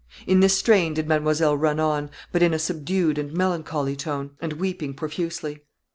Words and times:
In 0.25 0.39
this 0.39 0.57
strain 0.57 0.95
did 0.95 1.07
mademoiselle 1.07 1.55
run 1.55 1.79
on, 1.79 2.09
but 2.31 2.41
in 2.41 2.55
a 2.55 2.57
subdued 2.57 3.19
and 3.19 3.31
melancholy 3.31 3.95
tone, 3.95 4.31
and 4.41 4.53
weeping 4.53 4.95
profusely. 4.95 5.63